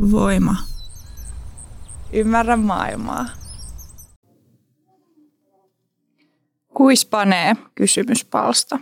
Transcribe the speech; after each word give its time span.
Voima. 0.00 0.56
Ymmärrä 2.12 2.56
maailmaa. 2.56 3.26
Kuis 6.74 7.06
panee? 7.06 7.56
Kysymyspalsta. 7.74 8.78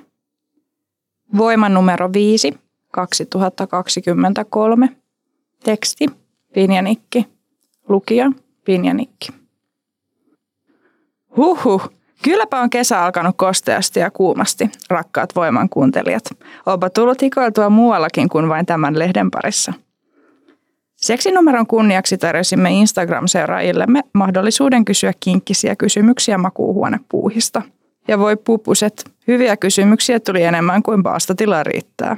Voima 1.37 1.69
numero 1.69 2.12
5, 2.12 2.59
2023. 2.93 4.89
Teksti, 5.65 6.07
Pinjanikki. 6.54 7.27
Lukija, 7.89 8.32
Pinjanikki. 8.64 9.29
Huhhuh, 11.37 11.91
kylläpä 12.25 12.61
on 12.61 12.71
kesä 12.71 13.05
alkanut 13.05 13.37
kosteasti 13.37 14.00
ja 14.00 14.11
kuumasti, 14.11 14.71
rakkaat 14.91 15.37
voiman 15.37 15.69
kuuntelijat. 15.69 16.25
Onpa 16.66 16.91
tullut 16.91 17.23
hikoiltua 17.23 17.71
muuallakin 17.71 18.29
kuin 18.29 18.48
vain 18.48 18.66
tämän 18.66 18.98
lehden 18.98 19.30
parissa– 19.30 19.73
Seksinumeron 21.01 21.67
kunniaksi 21.67 22.18
tarjosimme 22.18 22.71
Instagram-seuraajillemme 22.71 24.00
mahdollisuuden 24.13 24.85
kysyä 24.85 25.13
kinkkisiä 25.21 25.77
kysymyksiä 25.77 26.39
makuuhuonepuuhista. 26.39 27.63
Ja 28.09 28.18
voi 28.18 28.36
pupuset, 28.36 29.11
hyviä 29.29 29.57
kysymyksiä 29.57 30.21
tuli 30.21 30.43
enemmän 30.43 30.82
kuin 30.82 31.03
paastatilaa 31.03 31.63
riittää. 31.63 32.17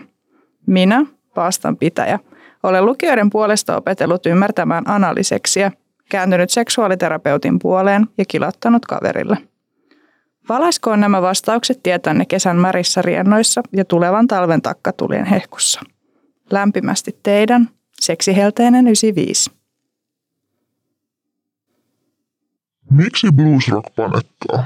Minä, 0.67 1.07
paastan 1.35 1.77
pitäjä, 1.77 2.19
olen 2.63 2.87
lukijoiden 2.87 3.31
puolesta 3.31 3.77
opetellut 3.77 4.27
ymmärtämään 4.27 4.89
analiseksiä, 4.91 5.73
kääntynyt 6.09 6.51
seksuaaliterapeutin 6.51 7.59
puoleen 7.59 8.07
ja 8.19 8.25
kilottanut 8.29 8.87
kaverille. 8.87 9.39
Valaiskoon 10.49 11.01
nämä 11.01 11.23
vastaukset 11.23 11.83
tietänne 11.83 12.25
kesän 12.27 12.57
märissä 12.57 13.03
riennoissa 13.03 13.63
ja 13.73 13.85
tulevan 13.85 14.27
talven 14.27 14.63
takkatulien 14.63 15.25
hehkussa. 15.27 15.81
Lämpimästi 16.51 17.19
teidän, 17.23 17.69
Seksihelteinen 18.01 18.87
95. 18.87 19.51
Miksi 22.91 23.27
bluesrock 23.33 23.95
panettaa? 23.97 24.65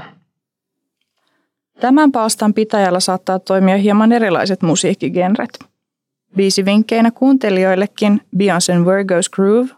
Tämän 1.79 2.11
paastan 2.11 2.53
pitäjällä 2.53 2.99
saattaa 2.99 3.39
toimia 3.39 3.77
hieman 3.77 4.11
erilaiset 4.11 4.61
musiikkigenret. 4.61 5.59
vinkkeinä 6.65 7.11
kuuntelijoillekin 7.11 8.21
Beyoncé'n 8.37 8.85
Virgo's 8.85 9.29
Groove, 9.35 9.69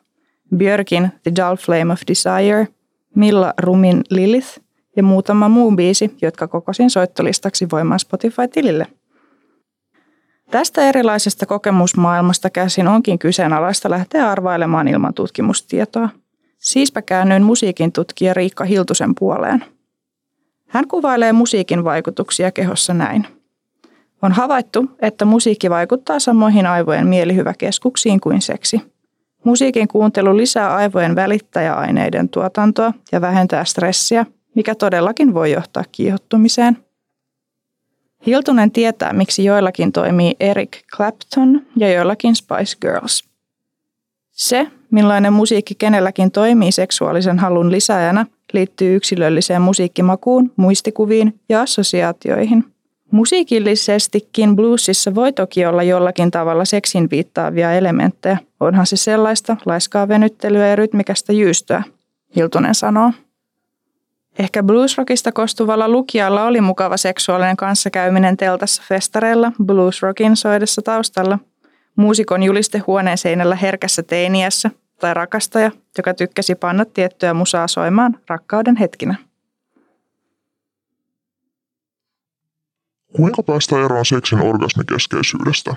Björkin 0.56 1.12
The 1.24 1.32
Dull 1.36 1.56
Flame 1.56 1.94
of 1.94 2.02
Desire, 2.08 2.68
Milla 3.16 3.54
Rumin 3.58 4.02
Lilith 4.10 4.60
ja 4.96 5.04
muutama 5.04 5.50
muu 5.50 5.72
biisi, 5.72 6.18
jotka 6.22 6.48
kokosin 6.48 6.90
soittolistaksi 6.90 7.68
voimaan 7.72 8.00
Spotify-tilille. 8.00 8.88
Tästä 10.52 10.90
erilaisesta 10.90 11.46
kokemusmaailmasta 11.46 12.50
käsin 12.50 12.88
onkin 12.88 13.20
kyseenalaista 13.20 13.90
lähteä 13.90 14.32
arvailemaan 14.32 14.88
ilman 14.88 15.14
tutkimustietoa. 15.14 16.10
Siispä 16.60 17.02
käännyin 17.02 17.44
musiikin 17.44 17.92
tutkija 17.92 18.34
Riikka 18.34 18.64
Hiltusen 18.64 19.16
puoleen. 19.20 19.66
Hän 20.68 20.88
kuvailee 20.88 21.34
musiikin 21.34 21.84
vaikutuksia 21.84 22.52
kehossa 22.52 22.94
näin. 22.94 23.28
On 24.22 24.32
havaittu, 24.32 24.86
että 25.02 25.26
musiikki 25.26 25.70
vaikuttaa 25.70 26.20
samoihin 26.20 26.66
aivojen 26.66 27.08
mielihyväkeskuksiin 27.08 28.20
kuin 28.20 28.42
seksi. 28.42 28.82
Musiikin 29.44 29.88
kuuntelu 29.88 30.38
lisää 30.38 30.76
aivojen 30.76 31.16
välittäjäaineiden 31.16 32.30
tuotantoa 32.30 32.94
ja 33.12 33.22
vähentää 33.22 33.66
stressiä, 33.66 34.26
mikä 34.56 34.76
todellakin 34.76 35.34
voi 35.34 35.52
johtaa 35.52 35.84
kiihottumiseen– 35.92 36.78
Hiltunen 38.26 38.72
tietää, 38.72 39.14
miksi 39.14 39.44
joillakin 39.44 39.92
toimii 39.92 40.36
Eric 40.40 40.78
Clapton 40.96 41.62
ja 41.76 41.94
joillakin 41.94 42.36
Spice 42.36 42.78
Girls. 42.82 43.24
Se, 44.32 44.68
millainen 44.92 45.34
musiikki 45.34 45.76
kenelläkin 45.76 46.32
toimii 46.32 46.72
seksuaalisen 46.72 47.40
halun 47.40 47.72
lisäjänä, 47.72 48.26
liittyy 48.54 48.96
yksilölliseen 48.96 49.62
musiikkimakuun, 49.62 50.52
muistikuviin 50.56 51.40
ja 51.50 51.62
assosiaatioihin. 51.62 52.66
Musiikillisestikin 53.12 54.56
bluesissa 54.56 55.16
voi 55.16 55.34
toki 55.34 55.66
olla 55.66 55.84
jollakin 55.84 56.32
tavalla 56.32 56.66
seksin 56.66 57.10
viittaavia 57.12 57.74
elementtejä. 57.74 58.38
Onhan 58.60 58.86
se 58.86 58.96
sellaista 58.98 59.58
laiskaa 59.66 60.08
venyttelyä 60.08 60.68
ja 60.68 60.76
rytmikästä 60.76 61.34
jyystöä, 61.34 61.84
Hiltunen 62.36 62.76
sanoo. 62.76 63.12
Ehkä 64.40 64.64
bluesrockista 64.64 65.32
kostuvalla 65.32 65.90
lukijalla 65.90 66.46
oli 66.46 66.62
mukava 66.62 66.98
seksuaalinen 66.98 67.58
kanssakäyminen 67.58 68.38
teltassa 68.38 68.84
festareilla 68.88 69.52
bluesrockin 69.66 70.36
soidessa 70.36 70.82
taustalla. 70.82 71.40
Muusikon 71.96 72.44
juliste 72.44 72.78
huoneen 72.88 73.18
seinällä 73.18 73.56
herkässä 73.56 74.04
teiniässä 74.04 74.72
tai 75.00 75.14
rakastaja, 75.14 75.72
joka 75.98 76.14
tykkäsi 76.14 76.56
panna 76.56 76.86
tiettyä 76.86 77.34
musaa 77.34 77.68
soimaan 77.68 78.20
rakkauden 78.28 78.76
hetkinä. 78.76 79.16
Kuinka 83.16 83.44
päästä 83.44 83.86
eroon 83.86 84.06
seksin 84.06 84.42
orgasmikeskeisyydestä? 84.42 85.76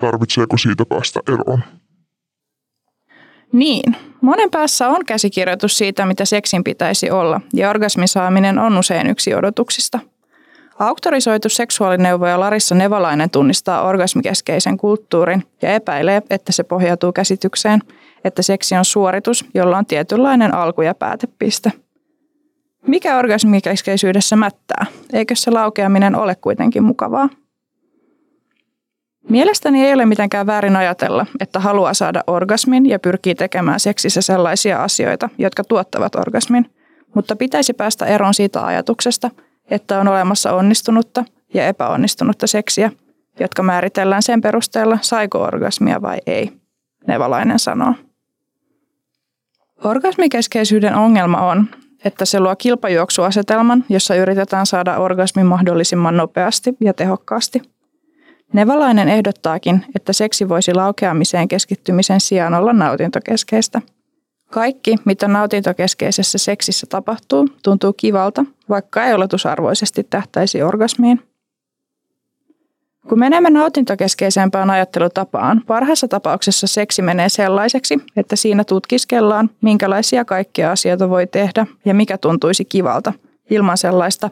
Tarvitseeko 0.00 0.58
siitä 0.58 0.84
päästä 0.88 1.20
eroon? 1.28 1.62
Niin, 3.52 3.96
monen 4.20 4.50
päässä 4.50 4.88
on 4.88 5.04
käsikirjoitus 5.06 5.78
siitä, 5.78 6.06
mitä 6.06 6.24
seksin 6.24 6.64
pitäisi 6.64 7.10
olla, 7.10 7.40
ja 7.54 7.70
orgasmin 7.70 8.08
saaminen 8.08 8.58
on 8.58 8.78
usein 8.78 9.10
yksi 9.10 9.34
odotuksista. 9.34 9.98
Auktorisoitu 10.78 11.48
seksuaalineuvoja 11.48 12.40
Larissa 12.40 12.74
Nevalainen 12.74 13.30
tunnistaa 13.30 13.82
orgasmikeskeisen 13.82 14.76
kulttuurin 14.76 15.44
ja 15.62 15.74
epäilee, 15.74 16.22
että 16.30 16.52
se 16.52 16.64
pohjautuu 16.64 17.12
käsitykseen, 17.12 17.80
että 18.24 18.42
seksi 18.42 18.76
on 18.76 18.84
suoritus, 18.84 19.44
jolla 19.54 19.78
on 19.78 19.86
tietynlainen 19.86 20.54
alku- 20.54 20.82
ja 20.82 20.94
päätepiste. 20.94 21.72
Mikä 22.86 23.18
orgasmikeskeisyydessä 23.18 24.36
mättää? 24.36 24.86
Eikö 25.12 25.34
se 25.34 25.50
laukeaminen 25.50 26.16
ole 26.16 26.34
kuitenkin 26.34 26.82
mukavaa? 26.82 27.28
Mielestäni 29.28 29.86
ei 29.86 29.94
ole 29.94 30.06
mitenkään 30.06 30.46
väärin 30.46 30.76
ajatella, 30.76 31.26
että 31.40 31.60
haluaa 31.60 31.94
saada 31.94 32.24
orgasmin 32.26 32.88
ja 32.88 32.98
pyrkii 32.98 33.34
tekemään 33.34 33.80
seksissä 33.80 34.22
sellaisia 34.22 34.82
asioita, 34.82 35.28
jotka 35.38 35.64
tuottavat 35.64 36.14
orgasmin, 36.14 36.70
mutta 37.14 37.36
pitäisi 37.36 37.72
päästä 37.72 38.06
eroon 38.06 38.34
siitä 38.34 38.66
ajatuksesta, 38.66 39.30
että 39.70 40.00
on 40.00 40.08
olemassa 40.08 40.52
onnistunutta 40.52 41.24
ja 41.54 41.66
epäonnistunutta 41.66 42.46
seksiä, 42.46 42.92
jotka 43.40 43.62
määritellään 43.62 44.22
sen 44.22 44.40
perusteella, 44.40 44.98
saiko 45.02 45.42
orgasmia 45.42 46.02
vai 46.02 46.18
ei, 46.26 46.52
Nevalainen 47.06 47.58
sanoo. 47.58 47.94
Orgasmikeskeisyyden 49.84 50.94
ongelma 50.94 51.40
on, 51.40 51.66
että 52.04 52.24
se 52.24 52.40
luo 52.40 52.56
kilpajuoksuasetelman, 52.56 53.84
jossa 53.88 54.14
yritetään 54.14 54.66
saada 54.66 54.98
orgasmi 54.98 55.44
mahdollisimman 55.44 56.16
nopeasti 56.16 56.76
ja 56.80 56.94
tehokkaasti– 56.94 57.62
Nevalainen 58.52 59.08
ehdottaakin, 59.08 59.84
että 59.96 60.12
seksi 60.12 60.48
voisi 60.48 60.74
laukeamiseen 60.74 61.48
keskittymisen 61.48 62.20
sijaan 62.20 62.54
olla 62.54 62.72
nautintokeskeistä. 62.72 63.82
Kaikki, 64.50 64.96
mitä 65.04 65.28
nautintokeskeisessä 65.28 66.38
seksissä 66.38 66.86
tapahtuu, 66.86 67.48
tuntuu 67.62 67.92
kivalta, 67.92 68.44
vaikka 68.68 69.04
ei 69.04 69.14
oletusarvoisesti 69.14 70.06
tähtäisi 70.10 70.62
orgasmiin. 70.62 71.20
Kun 73.08 73.18
menemme 73.18 73.50
nautintokeskeisempään 73.50 74.70
ajattelutapaan, 74.70 75.62
parhaassa 75.66 76.08
tapauksessa 76.08 76.66
seksi 76.66 77.02
menee 77.02 77.28
sellaiseksi, 77.28 77.98
että 78.16 78.36
siinä 78.36 78.64
tutkiskellaan, 78.64 79.50
minkälaisia 79.60 80.24
kaikkia 80.24 80.72
asioita 80.72 81.10
voi 81.10 81.26
tehdä 81.26 81.66
ja 81.84 81.94
mikä 81.94 82.18
tuntuisi 82.18 82.64
kivalta, 82.64 83.12
ilman 83.50 83.78
sellaista, 83.78 84.30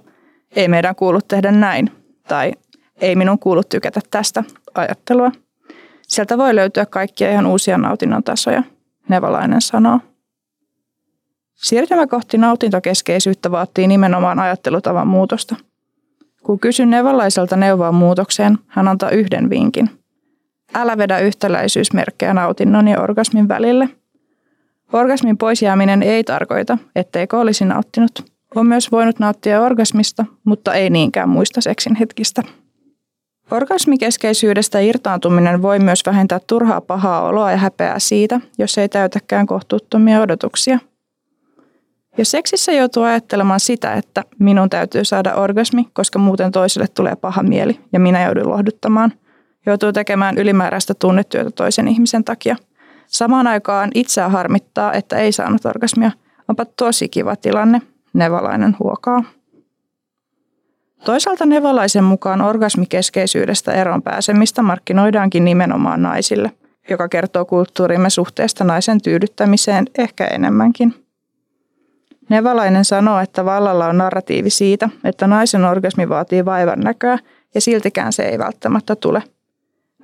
ei 0.56 0.68
meidän 0.68 0.94
kuulu 0.94 1.20
tehdä 1.28 1.52
näin, 1.52 1.90
tai 2.28 2.52
ei 3.00 3.16
minun 3.16 3.38
kuulu 3.38 3.62
tykätä 3.64 4.00
tästä 4.10 4.44
ajattelua. 4.74 5.32
Sieltä 6.02 6.38
voi 6.38 6.54
löytyä 6.54 6.86
kaikkia 6.86 7.30
ihan 7.30 7.46
uusia 7.46 7.78
nautinnon 7.78 8.24
tasoja, 8.24 8.62
Nevalainen 9.08 9.60
sanoo. 9.60 10.00
Siirtymä 11.54 12.06
kohti 12.06 12.38
nautintokeskeisyyttä 12.38 13.50
vaatii 13.50 13.86
nimenomaan 13.86 14.38
ajattelutavan 14.38 15.06
muutosta. 15.06 15.56
Kun 16.42 16.60
kysyn 16.60 16.90
Nevalaiselta 16.90 17.56
neuvoa 17.56 17.92
muutokseen, 17.92 18.58
hän 18.66 18.88
antaa 18.88 19.10
yhden 19.10 19.50
vinkin. 19.50 19.90
Älä 20.74 20.98
vedä 20.98 21.18
yhtäläisyysmerkkejä 21.18 22.34
nautinnon 22.34 22.88
ja 22.88 23.00
orgasmin 23.00 23.48
välille. 23.48 23.88
Orgasmin 24.92 25.38
poisjääminen 25.38 26.02
ei 26.02 26.24
tarkoita, 26.24 26.78
etteikö 26.96 27.38
olisi 27.38 27.64
nauttinut. 27.64 28.24
On 28.54 28.66
myös 28.66 28.92
voinut 28.92 29.18
nauttia 29.18 29.62
orgasmista, 29.62 30.24
mutta 30.44 30.74
ei 30.74 30.90
niinkään 30.90 31.28
muista 31.28 31.60
seksin 31.60 31.94
hetkistä. 31.94 32.42
Orgasmikeskeisyydestä 33.50 34.80
irtaantuminen 34.80 35.62
voi 35.62 35.78
myös 35.78 36.02
vähentää 36.06 36.40
turhaa 36.46 36.80
pahaa 36.80 37.22
oloa 37.22 37.50
ja 37.50 37.56
häpeää 37.56 37.98
siitä, 37.98 38.40
jos 38.58 38.78
ei 38.78 38.88
täytäkään 38.88 39.46
kohtuuttomia 39.46 40.20
odotuksia. 40.20 40.78
Jos 42.18 42.30
seksissä 42.30 42.72
joutuu 42.72 43.02
ajattelemaan 43.02 43.60
sitä, 43.60 43.94
että 43.94 44.22
minun 44.38 44.70
täytyy 44.70 45.04
saada 45.04 45.34
orgasmi, 45.34 45.88
koska 45.92 46.18
muuten 46.18 46.52
toiselle 46.52 46.88
tulee 46.88 47.16
paha 47.16 47.42
mieli 47.42 47.80
ja 47.92 48.00
minä 48.00 48.24
joudun 48.24 48.50
lohduttamaan, 48.50 49.12
joutuu 49.66 49.92
tekemään 49.92 50.38
ylimääräistä 50.38 50.94
tunnetyötä 50.94 51.50
toisen 51.50 51.88
ihmisen 51.88 52.24
takia, 52.24 52.56
Samaan 53.06 53.46
aikaan 53.46 53.90
itseä 53.94 54.28
harmittaa, 54.28 54.92
että 54.92 55.16
ei 55.16 55.32
saanut 55.32 55.66
orgasmia. 55.66 56.10
Onpa 56.48 56.64
tosi 56.64 57.08
kiva 57.08 57.36
tilanne, 57.36 57.82
nevalainen 58.12 58.76
huokaa. 58.78 59.24
Toisaalta 61.04 61.46
nevalaisen 61.46 62.04
mukaan 62.04 62.40
orgasmikeskeisyydestä 62.40 63.72
eroon 63.72 64.02
pääsemistä 64.02 64.62
markkinoidaankin 64.62 65.44
nimenomaan 65.44 66.02
naisille, 66.02 66.52
joka 66.90 67.08
kertoo 67.08 67.44
kulttuurimme 67.44 68.10
suhteesta 68.10 68.64
naisen 68.64 69.02
tyydyttämiseen 69.02 69.86
ehkä 69.98 70.24
enemmänkin. 70.24 70.94
Nevalainen 72.28 72.84
sanoo, 72.84 73.20
että 73.20 73.44
vallalla 73.44 73.86
on 73.86 73.98
narratiivi 73.98 74.50
siitä, 74.50 74.88
että 75.04 75.26
naisen 75.26 75.64
orgasmi 75.64 76.08
vaatii 76.08 76.44
vaivan 76.44 76.80
näköä 76.80 77.18
ja 77.54 77.60
siltikään 77.60 78.12
se 78.12 78.22
ei 78.22 78.38
välttämättä 78.38 78.96
tule. 78.96 79.22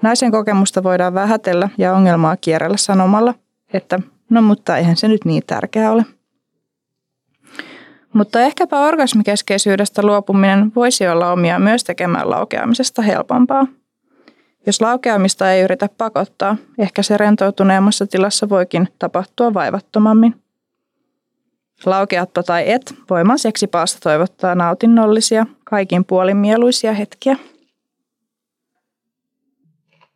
Naisen 0.02 0.30
kokemusta 0.30 0.82
voidaan 0.82 1.14
vähätellä 1.14 1.68
ja 1.78 1.94
ongelmaa 1.94 2.36
kierrellä 2.36 2.76
sanomalla, 2.76 3.34
että 3.72 4.00
no 4.30 4.42
mutta 4.42 4.76
eihän 4.76 4.96
se 4.96 5.08
nyt 5.08 5.24
niin 5.24 5.42
tärkeää 5.46 5.92
ole. 5.92 6.04
Mutta 8.12 8.40
ehkäpä 8.40 8.80
orgasmikeskeisyydestä 8.80 10.02
luopuminen 10.02 10.72
voisi 10.76 11.08
olla 11.08 11.32
omia 11.32 11.58
myös 11.58 11.84
tekemään 11.84 12.30
laukeamisesta 12.30 13.02
helpompaa. 13.02 13.66
Jos 14.66 14.80
laukeamista 14.80 15.52
ei 15.52 15.62
yritä 15.62 15.88
pakottaa, 15.98 16.56
ehkä 16.78 17.02
se 17.02 17.16
rentoutuneemmassa 17.16 18.06
tilassa 18.06 18.48
voikin 18.48 18.88
tapahtua 18.98 19.54
vaivattomammin. 19.54 20.42
Laukeatpa 21.86 22.42
tai 22.42 22.70
et, 22.70 22.94
voiman 23.10 23.38
seksipaasta 23.38 23.98
toivottaa 24.02 24.54
nautinnollisia, 24.54 25.46
kaikin 25.64 26.04
puolin 26.04 26.36
mieluisia 26.36 26.92
hetkiä. 26.92 27.36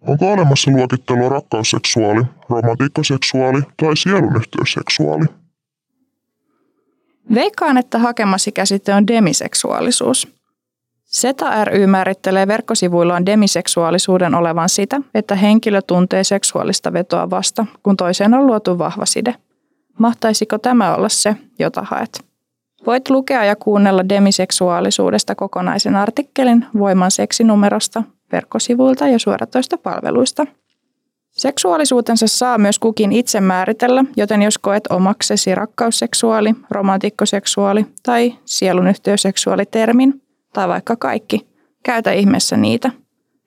Onko 0.00 0.32
olemassa 0.32 0.70
luokittelua 0.70 1.28
rakkausseksuaali, 1.28 2.22
romantiikkaseksuaali 2.50 3.62
tai 3.76 3.96
sielunyhteysseksuaali? 3.96 5.24
Veikkaan, 7.34 7.78
että 7.78 7.98
hakemasi 7.98 8.52
käsite 8.52 8.94
on 8.94 9.06
demiseksuaalisuus. 9.06 10.28
SETA 11.04 11.64
ry 11.64 11.86
määrittelee 11.86 12.46
verkkosivuillaan 12.46 13.26
demiseksuaalisuuden 13.26 14.34
olevan 14.34 14.68
sitä, 14.68 15.00
että 15.14 15.34
henkilö 15.34 15.82
tuntee 15.82 16.24
seksuaalista 16.24 16.92
vetoa 16.92 17.30
vasta, 17.30 17.66
kun 17.82 17.96
toiseen 17.96 18.34
on 18.34 18.46
luotu 18.46 18.78
vahva 18.78 19.06
side. 19.06 19.34
Mahtaisiko 19.98 20.58
tämä 20.58 20.94
olla 20.94 21.08
se, 21.08 21.36
jota 21.58 21.82
haet? 21.82 22.24
Voit 22.86 23.10
lukea 23.10 23.44
ja 23.44 23.56
kuunnella 23.56 24.08
demiseksuaalisuudesta 24.08 25.34
kokonaisen 25.34 25.96
artikkelin 25.96 26.66
Voiman 26.78 27.10
seksinumerosta 27.10 28.02
verkkosivuilta 28.32 29.08
ja 29.08 29.18
suoratoista 29.18 29.78
palveluista. 29.78 30.46
Seksuaalisuutensa 31.36 32.26
saa 32.26 32.58
myös 32.58 32.78
kukin 32.78 33.12
itse 33.12 33.40
määritellä, 33.40 34.04
joten 34.16 34.42
jos 34.42 34.58
koet 34.58 34.86
omaksesi 34.86 35.54
rakkausseksuaali, 35.54 36.54
romantikkoseksuaali 36.70 37.86
tai 38.02 38.38
sielunyhtiöseksuaali 38.44 39.66
termin, 39.66 40.22
tai 40.52 40.68
vaikka 40.68 40.96
kaikki, 40.96 41.46
käytä 41.82 42.12
ihmeessä 42.12 42.56
niitä. 42.56 42.90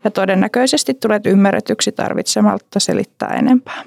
Ja 0.04 0.12
todennäköisesti 0.12 0.94
tulet 0.94 1.26
ymmärretyksi 1.26 1.92
tarvitsematta 1.92 2.80
selittää 2.80 3.30
enempää. 3.30 3.84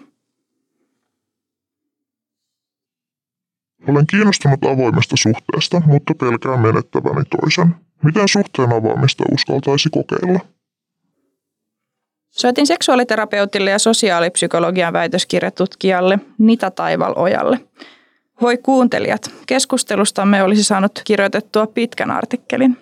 Olen 3.89 4.07
kiinnostunut 4.07 4.65
avoimesta 4.65 5.17
suhteesta, 5.17 5.83
mutta 5.87 6.15
pelkään 6.21 6.61
menettäväni 6.61 7.25
toisen. 7.41 7.75
Miten 8.05 8.29
suhteen 8.29 8.73
avaamista 8.73 9.25
uskaltaisi 9.33 9.89
kokeilla? 9.91 10.41
Soitin 12.33 12.67
seksuaaliterapeutille 12.67 13.71
ja 13.71 13.79
sosiaalipsykologian 13.79 14.93
väitöskirjatutkijalle 14.93 16.19
Nita 16.39 16.71
Taivalojalle. 16.71 17.61
Voi 18.41 18.59
kuuntelijat, 18.59 19.31
keskustelustamme 19.47 20.43
olisi 20.43 20.65
saanut 20.65 21.01
kirjoitettua 21.05 21.67
pitkän 21.67 22.11
artikkelin. 22.11 22.79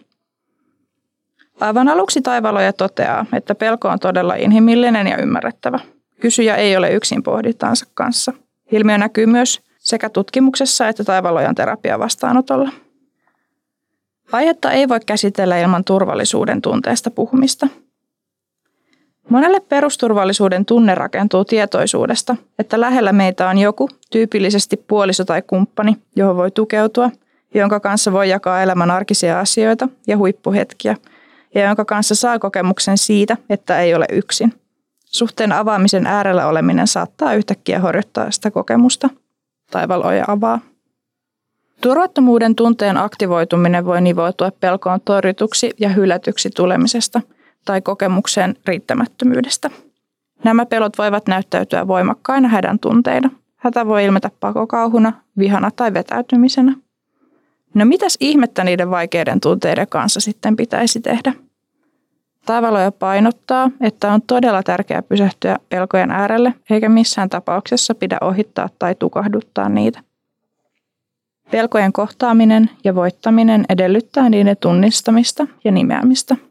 Aivan 1.61 1.89
aluksi 1.89 2.23
Taivaloja 2.23 2.73
toteaa, 2.73 3.27
että 3.33 3.55
pelko 3.55 3.89
on 3.89 3.99
todella 3.99 4.35
inhimillinen 4.35 5.07
ja 5.07 5.17
ymmärrettävä. 5.17 5.81
Kysyjä 6.21 6.57
ei 6.57 6.77
ole 6.77 6.91
yksin 6.91 7.23
pohdittansa 7.23 7.87
kanssa. 7.95 8.33
Ilmiö 8.73 8.99
näkyy 8.99 9.27
myös 9.27 9.61
sekä 9.79 10.09
tutkimuksessa 10.11 10.89
että 10.89 11.05
Taivalojan 11.05 11.55
terapia 11.55 11.99
vastaanotolla. 11.99 12.71
Aihetta 14.33 14.71
ei 14.71 14.89
voi 14.89 15.01
käsitellä 15.07 15.59
ilman 15.59 15.85
turvallisuuden 15.85 16.63
tunteesta 16.63 17.11
puhumista– 17.11 17.69
Monelle 19.31 19.61
perusturvallisuuden 19.61 20.65
tunne 20.65 20.95
rakentuu 20.95 21.45
tietoisuudesta, 21.45 22.37
että 22.59 22.81
lähellä 22.81 23.13
meitä 23.13 23.49
on 23.49 23.59
joku, 23.59 23.89
tyypillisesti 24.11 24.77
puoliso 24.77 25.25
tai 25.25 25.43
kumppani, 25.43 25.97
johon 26.17 26.37
voi 26.37 26.51
tukeutua, 26.51 27.11
jonka 27.55 27.81
kanssa 27.81 28.13
voi 28.13 28.29
jakaa 28.29 28.63
elämän 28.63 28.91
arkisia 28.91 29.41
asioita 29.41 29.89
ja 30.07 30.17
huippuhetkiä, 30.17 30.97
ja 31.55 31.65
jonka 31.67 31.85
kanssa 31.85 32.15
saa 32.15 32.39
kokemuksen 32.39 32.99
siitä, 32.99 33.37
että 33.51 33.81
ei 33.81 33.95
ole 33.95 34.07
yksin. 34.13 34.53
Suhteen 35.05 35.53
avaamisen 35.53 36.07
äärellä 36.07 36.47
oleminen 36.47 36.87
saattaa 36.87 37.35
yhtäkkiä 37.35 37.81
horjuttaa 37.81 38.31
sitä 38.31 38.51
kokemusta. 38.51 39.11
Taivaloja 39.71 40.25
avaa. 40.29 40.61
Turvattomuuden 41.81 42.55
tunteen 42.55 42.97
aktivoituminen 42.97 43.85
voi 43.85 44.01
nivoutua 44.01 44.51
pelkoon 44.61 45.01
torjutuksi 45.05 45.71
ja 45.79 45.89
hylätyksi 45.89 46.51
tulemisesta– 46.51 47.21
tai 47.65 47.81
kokemuksen 47.81 48.57
riittämättömyydestä. 48.67 49.71
Nämä 50.45 50.67
pelot 50.67 50.99
voivat 50.99 51.27
näyttäytyä 51.27 51.89
voimakkaina 51.89 52.49
hädän 52.49 52.79
tunteina. 52.79 53.31
Hätä 53.57 53.87
voi 53.87 54.05
ilmetä 54.05 54.31
pakokauhuna, 54.41 55.13
vihana 55.39 55.71
tai 55.77 55.95
vetäytymisenä. 55.95 56.75
No 57.75 57.85
mitäs 57.85 58.17
ihmettä 58.21 58.65
niiden 58.65 58.91
vaikeiden 58.91 59.41
tunteiden 59.41 59.87
kanssa 59.89 60.21
sitten 60.21 60.57
pitäisi 60.57 61.01
tehdä? 61.01 61.33
Taivaloja 62.47 62.93
painottaa, 62.93 63.71
että 63.81 64.13
on 64.13 64.23
todella 64.23 64.63
tärkeää 64.63 65.03
pysähtyä 65.03 65.59
pelkojen 65.69 66.11
äärelle, 66.11 66.55
eikä 66.71 66.89
missään 66.89 67.29
tapauksessa 67.29 67.95
pidä 67.95 68.19
ohittaa 68.21 68.69
tai 68.79 68.95
tukahduttaa 68.95 69.69
niitä. 69.69 70.01
Pelkojen 71.51 71.93
kohtaaminen 71.93 72.71
ja 72.85 72.95
voittaminen 72.95 73.65
edellyttää 73.69 74.29
niiden 74.29 74.57
tunnistamista 74.57 75.47
ja 75.65 75.73
nimeämistä– 75.73 76.37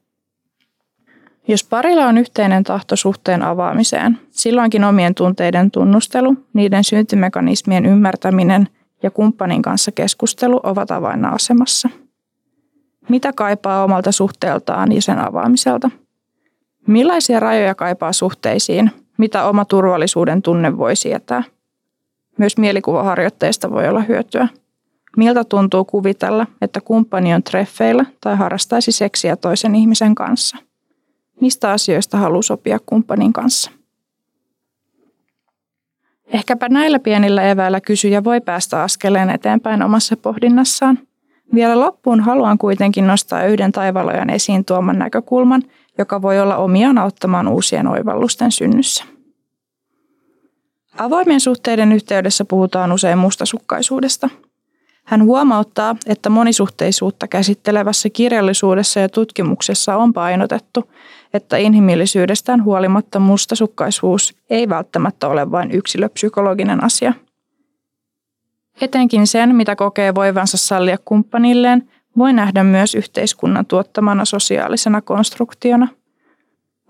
jos 1.50 1.63
parilla 1.63 2.06
on 2.06 2.18
yhteinen 2.18 2.63
tahto 2.63 2.96
suhteen 2.96 3.44
avaamiseen, 3.44 4.19
silloinkin 4.31 4.84
omien 4.84 5.16
tunteiden 5.16 5.72
tunnustelu, 5.72 6.36
niiden 6.54 6.84
syntymekanismien 6.84 7.86
ymmärtäminen 7.86 8.68
ja 9.03 9.12
kumppanin 9.12 9.62
kanssa 9.62 9.91
keskustelu 9.91 10.60
ovat 10.63 10.89
asemassa. 11.34 11.89
Mitä 13.10 13.34
kaipaa 13.34 13.84
omalta 13.84 14.12
suhteeltaan 14.12 14.91
ja 14.91 15.01
sen 15.01 15.20
avaamiselta? 15.20 15.89
Millaisia 16.88 17.39
rajoja 17.39 17.75
kaipaa 17.75 18.13
suhteisiin? 18.13 18.91
Mitä 19.18 19.46
oma 19.46 19.65
turvallisuuden 19.65 20.41
tunne 20.41 20.77
voi 20.77 20.96
sietää? 20.96 21.44
Myös 22.38 22.58
mielikuvaharjoitteista 22.58 23.72
voi 23.72 23.88
olla 23.88 24.01
hyötyä. 24.01 24.48
Miltä 25.18 25.44
tuntuu 25.44 25.86
kuvitella, 25.86 26.48
että 26.62 26.82
kumppani 26.82 27.34
on 27.34 27.44
treffeillä 27.44 28.06
tai 28.22 28.36
harrastaisi 28.36 28.91
seksiä 28.91 29.36
toisen 29.36 29.75
ihmisen 29.75 30.15
kanssa– 30.15 30.58
Mistä 31.41 31.72
asioista 31.72 32.17
haluaa 32.17 32.41
sopia 32.41 32.79
kumppanin 32.86 33.34
kanssa? 33.34 33.72
Ehkäpä 36.34 36.69
näillä 36.69 37.00
pienillä 37.00 37.43
eväillä 37.43 37.81
kysyjä 37.81 38.24
voi 38.24 38.41
päästä 38.41 38.84
askeleen 38.84 39.29
eteenpäin 39.29 39.84
omassa 39.84 40.17
pohdinnassaan. 40.17 41.00
Vielä 41.53 41.79
loppuun 41.79 42.19
haluan 42.19 42.58
kuitenkin 42.58 43.08
nostaa 43.08 43.46
yhden 43.46 43.72
taivalojan 43.72 44.29
esiin 44.29 44.65
tuoman 44.65 45.00
näkökulman, 45.00 45.63
joka 45.98 46.22
voi 46.22 46.39
olla 46.39 46.58
omiaan 46.58 46.98
auttamaan 46.98 47.48
uusien 47.48 47.88
oivallusten 47.88 48.51
synnyssä. 48.51 49.03
Avoimien 50.98 51.39
suhteiden 51.39 51.91
yhteydessä 51.91 52.46
puhutaan 52.46 52.91
usein 52.91 53.17
mustasukkaisuudesta. 53.17 54.29
Hän 55.10 55.24
huomauttaa, 55.24 55.96
että 56.06 56.30
monisuhteisuutta 56.30 57.28
käsittelevässä 57.28 58.10
kirjallisuudessa 58.10 59.00
ja 59.00 59.10
tutkimuksessa 59.10 59.98
on 59.98 60.13
painotettu, 60.13 60.92
että 61.34 61.58
inhimillisyydestään 61.58 62.63
huolimatta 62.63 63.20
mustasukkaisuus 63.20 64.36
ei 64.50 64.70
välttämättä 64.70 65.28
ole 65.28 65.51
vain 65.51 65.72
yksilöpsykologinen 65.72 66.84
asia. 66.84 67.13
Etenkin 68.82 69.28
sen, 69.28 69.56
mitä 69.56 69.75
kokee 69.75 70.16
voivansa 70.16 70.58
sallia 70.58 70.98
kumppanilleen, 71.06 71.89
voi 72.18 72.34
nähdä 72.34 72.63
myös 72.63 72.96
yhteiskunnan 72.96 73.66
tuottamana 73.66 74.25
sosiaalisena 74.25 75.01
konstruktiona. 75.01 75.88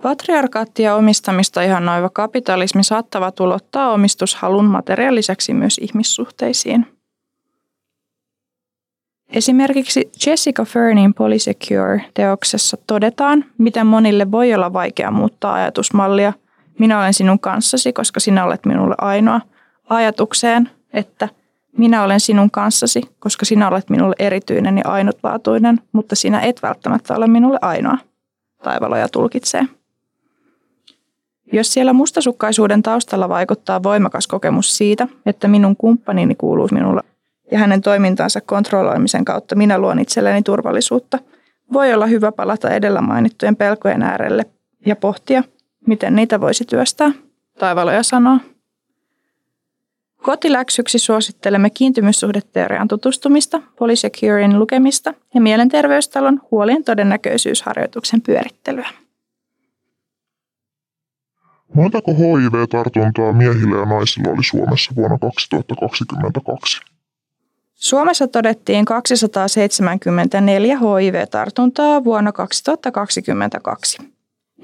Patriarkaatti 0.02 0.84
ja 0.84 0.96
omistamista 0.96 1.62
ihan 1.62 1.86
noiva 1.86 2.10
kapitalismi 2.10 2.84
saattavat 2.84 3.40
ulottaa 3.40 3.92
omistushalun 3.92 4.66
materiaaliseksi 4.66 5.54
myös 5.54 5.78
ihmissuhteisiin. 5.78 6.99
Esimerkiksi 9.30 10.12
Jessica 10.26 10.66
Fernin 10.66 11.14
Polysecure-teoksessa 11.14 12.78
todetaan, 12.88 13.46
miten 13.58 13.88
monille 13.88 14.32
voi 14.32 14.54
olla 14.54 14.74
vaikea 14.74 15.12
muuttaa 15.12 15.54
ajatusmallia, 15.54 16.34
minä 16.80 17.00
olen 17.00 17.14
sinun 17.14 17.40
kanssasi, 17.40 17.94
koska 17.94 18.20
sinä 18.20 18.46
olet 18.46 18.66
minulle 18.66 18.96
ainoa, 18.98 19.42
ajatukseen, 19.90 20.70
että 20.94 21.30
minä 21.78 22.04
olen 22.04 22.20
sinun 22.20 22.52
kanssasi, 22.52 23.02
koska 23.20 23.46
sinä 23.46 23.68
olet 23.68 23.90
minulle 23.90 24.16
erityinen 24.20 24.78
ja 24.78 24.84
ainutlaatuinen, 24.92 25.80
mutta 25.92 26.16
sinä 26.16 26.42
et 26.42 26.62
välttämättä 26.64 27.16
ole 27.16 27.28
minulle 27.28 27.60
ainoa, 27.62 27.98
taivaloja 28.64 29.10
tulkitsee. 29.10 29.66
Jos 31.54 31.74
siellä 31.74 31.94
mustasukkaisuuden 31.94 32.84
taustalla 32.84 33.30
vaikuttaa 33.30 33.84
voimakas 33.84 34.28
kokemus 34.28 34.78
siitä, 34.78 35.08
että 35.26 35.48
minun 35.48 35.76
kumppanini 35.76 36.36
kuuluu 36.36 36.68
minulle 36.72 37.02
ja 37.52 37.60
hänen 37.60 37.82
toimintansa 37.82 38.42
kontrolloimisen 38.42 39.26
kautta 39.26 39.56
minä 39.56 39.78
luon 39.78 40.00
itselleni 40.00 40.44
turvallisuutta, 40.44 41.20
voi 41.74 41.94
olla 41.94 42.06
hyvä 42.06 42.32
palata 42.32 42.70
edellä 42.70 43.02
mainittujen 43.02 43.56
pelkojen 43.56 44.02
äärelle 44.02 44.46
ja 44.86 44.96
pohtia, 44.96 45.44
miten 45.88 46.16
niitä 46.16 46.42
voisi 46.42 46.66
työstää. 46.66 47.12
Taivaloja 47.60 48.04
sanoo. 48.04 48.38
Kotiläksyksi 50.22 51.00
suosittelemme 51.00 51.70
kiintymyssuhdeteorian 51.70 52.88
tutustumista, 52.88 53.62
Polysecurein 53.80 54.60
lukemista 54.60 55.14
ja 55.34 55.42
mielenterveystalon 55.42 56.42
huolien 56.52 56.84
todennäköisyysharjoituksen 56.84 58.22
pyörittelyä. 58.22 58.90
Montako 61.74 62.12
HIV-tartuntaa 62.14 63.34
miehillä 63.34 63.78
ja 63.78 63.86
naisilla 63.86 64.32
oli 64.32 64.44
Suomessa 64.44 64.96
vuonna 64.96 65.18
2022? 65.18 66.82
Suomessa 67.80 68.28
todettiin 68.28 68.86
274 68.86 70.78
HIV-tartuntaa 70.80 72.04
vuonna 72.04 72.32
2022. 72.32 73.98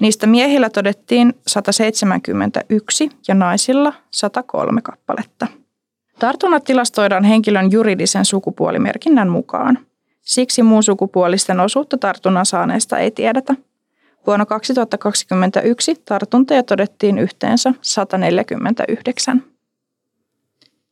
Niistä 0.00 0.26
miehillä 0.26 0.70
todettiin 0.70 1.34
171 1.46 3.10
ja 3.28 3.34
naisilla 3.34 3.92
103 4.10 4.82
kappaletta. 4.82 5.46
Tartunnat 6.18 6.64
tilastoidaan 6.64 7.24
henkilön 7.24 7.72
juridisen 7.72 8.24
sukupuolimerkinnän 8.24 9.28
mukaan. 9.28 9.78
Siksi 10.22 10.62
sukupuolisten 10.84 11.60
osuutta 11.60 11.98
tartunnan 11.98 12.46
saaneista 12.46 12.98
ei 12.98 13.10
tiedetä. 13.10 13.54
Vuonna 14.26 14.46
2021 14.46 15.94
tartuntoja 16.04 16.62
todettiin 16.62 17.18
yhteensä 17.18 17.74
149. 17.80 19.55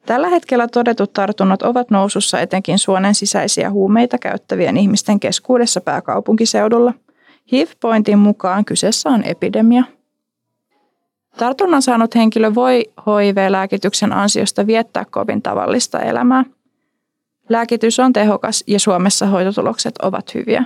Tällä 0.07 0.29
hetkellä 0.29 0.69
todetut 0.69 1.13
tartunnat 1.13 1.63
ovat 1.63 1.91
nousussa 1.91 2.41
etenkin 2.41 2.79
suonen 2.79 3.15
sisäisiä 3.15 3.71
huumeita 3.71 4.19
käyttävien 4.19 4.77
ihmisten 4.77 5.21
keskuudessa 5.21 5.81
pääkaupunkiseudulla. 5.81 6.95
HIV-pointin 7.53 8.19
mukaan 8.19 8.65
kyseessä 8.65 9.09
on 9.09 9.25
epidemia. 9.25 9.85
Tartunnan 11.37 11.83
saanut 11.83 12.15
henkilö 12.15 12.55
voi 12.55 12.85
HIV-lääkityksen 13.07 14.13
ansiosta 14.13 14.67
viettää 14.67 15.05
kovin 15.11 15.43
tavallista 15.43 16.01
elämää. 16.01 16.45
Lääkitys 17.49 18.01
on 18.01 18.13
tehokas 18.13 18.65
ja 18.67 18.81
Suomessa 18.81 19.27
hoitotulokset 19.27 19.99
ovat 20.03 20.35
hyviä. 20.35 20.65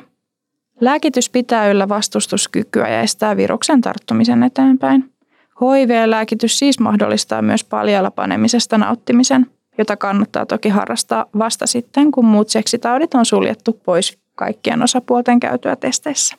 Lääkitys 0.81 1.31
pitää 1.31 1.71
yllä 1.71 1.89
vastustuskykyä 1.89 2.89
ja 2.89 3.01
estää 3.01 3.37
viruksen 3.37 3.81
tarttumisen 3.81 4.43
eteenpäin. 4.43 5.18
HIV-lääkitys 5.61 6.59
siis 6.59 6.81
mahdollistaa 6.81 7.43
myös 7.43 7.65
paljalla 7.65 8.11
panemisesta 8.11 8.79
nauttimisen, 8.79 9.47
jota 9.79 9.97
kannattaa 9.97 10.47
toki 10.47 10.69
harrastaa 10.69 11.27
vasta 11.39 11.67
sitten, 11.67 12.11
kun 12.11 12.25
muut 12.25 12.49
seksitaudit 12.49 13.15
on 13.15 13.27
suljettu 13.27 13.81
pois 13.85 14.19
kaikkien 14.35 14.83
osapuolten 14.83 15.41
käytyä 15.41 15.77
testeissä. 15.77 16.37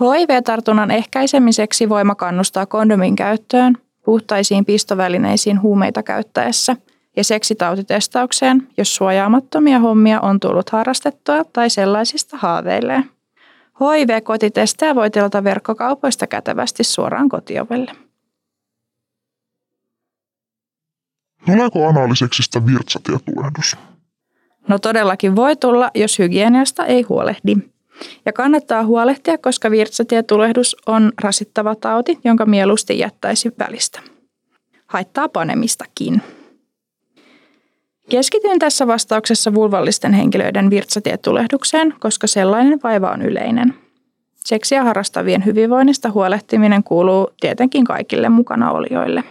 HIV-tartunnan 0.00 0.90
ehkäisemiseksi 0.90 1.88
voima 1.88 2.14
kannustaa 2.14 2.66
kondomin 2.66 3.16
käyttöön, 3.16 3.76
puhtaisiin 4.04 4.64
pistovälineisiin 4.64 5.62
huumeita 5.62 6.02
käyttäessä 6.02 6.76
ja 7.16 7.24
seksitautitestaukseen, 7.24 8.68
jos 8.76 8.94
suojaamattomia 8.94 9.78
hommia 9.78 10.20
on 10.20 10.40
tullut 10.40 10.70
harrastettua 10.70 11.44
tai 11.52 11.70
sellaisista 11.70 12.36
haaveilee. 12.36 13.02
HIV-kotitestejä 13.80 14.94
voi 14.94 15.10
tilata 15.10 15.44
verkkokaupoista 15.44 16.26
kätevästi 16.26 16.84
suoraan 16.84 17.28
kotiovelle. 17.28 18.05
Tuleeko 21.46 21.88
analiseksistä 21.88 22.66
virtsatietulehdus? 22.66 23.76
No 24.68 24.78
todellakin 24.78 25.36
voi 25.36 25.56
tulla, 25.56 25.90
jos 25.94 26.18
hygieniasta 26.18 26.86
ei 26.86 27.02
huolehdi. 27.02 27.56
Ja 28.26 28.32
kannattaa 28.32 28.84
huolehtia, 28.84 29.38
koska 29.38 29.70
virtsatietulehdus 29.70 30.76
on 30.86 31.12
rasittava 31.22 31.74
tauti, 31.74 32.18
jonka 32.24 32.46
mieluusti 32.46 32.98
jättäisi 32.98 33.52
välistä. 33.58 34.00
Haittaa 34.86 35.28
panemistakin. 35.28 36.22
Keskityn 38.10 38.58
tässä 38.58 38.86
vastauksessa 38.86 39.54
vulvallisten 39.54 40.12
henkilöiden 40.12 40.70
virtsatietulehdukseen, 40.70 41.94
koska 41.98 42.26
sellainen 42.26 42.80
vaiva 42.82 43.10
on 43.10 43.22
yleinen. 43.22 43.74
Seksiä 44.34 44.84
harrastavien 44.84 45.44
hyvinvoinnista 45.44 46.10
huolehtiminen 46.10 46.84
kuuluu 46.84 47.30
tietenkin 47.40 47.84
kaikille 47.84 48.28
mukana 48.28 48.70
olijoille. 48.70 49.24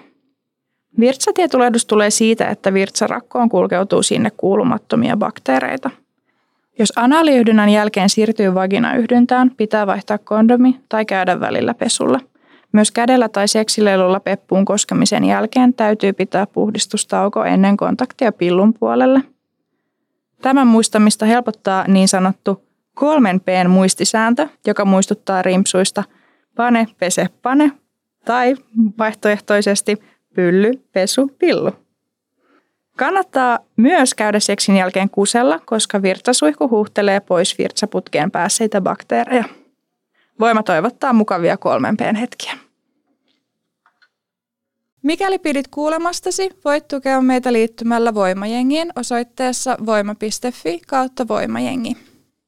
Virtsatietulehdus 1.00 1.86
tulee 1.86 2.10
siitä, 2.10 2.50
että 2.50 2.74
virtsarakkoon 2.74 3.50
kulkeutuu 3.50 4.04
sinne 4.04 4.32
kuulumattomia 4.38 5.18
bakteereita. 5.18 5.90
Jos 6.80 6.94
anaaliyhdynnän 6.96 7.70
jälkeen 7.70 8.10
siirtyy 8.10 8.54
vaginayhdyntään, 8.54 9.52
pitää 9.58 9.88
vaihtaa 9.88 10.18
kondomi 10.18 10.80
tai 10.90 11.06
käydä 11.06 11.40
välillä 11.40 11.74
pesulla– 11.74 12.20
myös 12.76 12.92
kädellä 12.92 13.30
tai 13.30 13.48
seksilelulla 13.48 14.20
peppuun 14.20 14.66
koskemisen 14.66 15.26
jälkeen 15.26 15.74
täytyy 15.74 16.14
pitää 16.14 16.48
puhdistustauko 16.48 17.44
ennen 17.46 17.78
kontaktia 17.78 18.32
pillun 18.32 18.74
puolelle. 18.74 19.22
Tämän 20.42 20.68
muistamista 20.68 21.26
helpottaa 21.26 21.86
niin 21.88 22.08
sanottu 22.08 22.64
kolmen 22.94 23.40
p 23.40 23.46
muistisääntö, 23.70 24.48
joka 24.68 24.86
muistuttaa 24.86 25.42
rimpsuista 25.42 26.04
pane, 26.56 26.88
pese, 27.00 27.30
pane 27.42 27.72
tai 28.26 28.56
vaihtoehtoisesti 28.98 29.98
pylly, 30.36 30.72
pesu, 30.92 31.32
pillu. 31.40 31.72
Kannattaa 32.98 33.60
myös 33.76 34.14
käydä 34.14 34.40
seksin 34.40 34.76
jälkeen 34.76 35.10
kusella, 35.10 35.60
koska 35.60 36.02
virtsasuihku 36.02 36.70
huuhtelee 36.70 37.20
pois 37.20 37.58
virtsaputkeen 37.58 38.32
päässeitä 38.32 38.82
bakteereja. 38.82 39.44
Voima 40.40 40.64
toivottaa 40.64 41.14
mukavia 41.14 41.58
kolmen 41.58 41.98
p 41.98 42.00
hetkiä. 42.20 42.54
Mikäli 45.02 45.40
pidit 45.40 45.68
kuulemastasi, 45.68 46.50
voit 46.66 46.88
tukea 46.88 47.22
meitä 47.22 47.54
liittymällä 47.54 48.14
Voimajengiin 48.14 48.92
osoitteessa 48.96 49.78
voima.fi 49.86 50.82
kautta 50.88 51.28
voimajengi. 51.28 51.98